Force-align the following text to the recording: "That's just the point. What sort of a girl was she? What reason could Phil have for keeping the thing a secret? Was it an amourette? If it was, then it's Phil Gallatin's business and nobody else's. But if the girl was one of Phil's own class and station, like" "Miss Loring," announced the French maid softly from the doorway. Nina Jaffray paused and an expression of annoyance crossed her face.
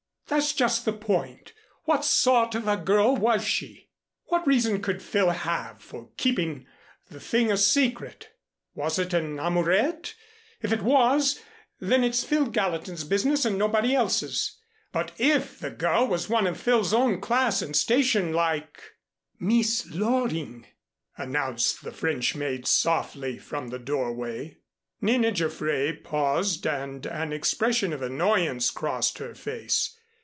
"That's 0.31 0.53
just 0.53 0.85
the 0.85 0.93
point. 0.93 1.51
What 1.83 2.05
sort 2.05 2.55
of 2.55 2.65
a 2.65 2.77
girl 2.77 3.17
was 3.17 3.43
she? 3.45 3.89
What 4.27 4.47
reason 4.47 4.81
could 4.81 5.03
Phil 5.03 5.31
have 5.31 5.81
for 5.81 6.09
keeping 6.15 6.65
the 7.09 7.19
thing 7.19 7.51
a 7.51 7.57
secret? 7.57 8.29
Was 8.73 8.97
it 8.97 9.11
an 9.13 9.41
amourette? 9.41 10.13
If 10.61 10.71
it 10.71 10.83
was, 10.83 11.41
then 11.81 12.05
it's 12.05 12.23
Phil 12.23 12.45
Gallatin's 12.45 13.03
business 13.03 13.43
and 13.43 13.57
nobody 13.57 13.93
else's. 13.93 14.57
But 14.93 15.11
if 15.17 15.59
the 15.59 15.69
girl 15.69 16.07
was 16.07 16.29
one 16.29 16.47
of 16.47 16.57
Phil's 16.57 16.93
own 16.93 17.19
class 17.19 17.61
and 17.61 17.75
station, 17.75 18.31
like" 18.31 18.81
"Miss 19.37 19.85
Loring," 19.93 20.65
announced 21.17 21.83
the 21.83 21.91
French 21.91 22.35
maid 22.37 22.65
softly 22.67 23.37
from 23.37 23.67
the 23.67 23.79
doorway. 23.79 24.59
Nina 25.01 25.33
Jaffray 25.33 25.91
paused 26.01 26.65
and 26.65 27.05
an 27.05 27.33
expression 27.33 27.91
of 27.91 28.01
annoyance 28.01 28.69
crossed 28.71 29.17
her 29.17 29.35
face. 29.35 29.97